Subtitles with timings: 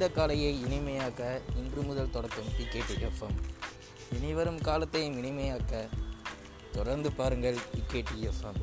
[0.00, 1.22] இந்த காலையை இனிமையாக்க
[1.56, 3.34] இன்று முதல் தொடக்கம் டிகேடி எஃப்எம்
[4.12, 5.72] இனிவரும் காலத்தையும் இனிமையாக்க
[6.72, 8.60] தொடர்ந்து பாருங்கள் டிகேடி எஃப்எம்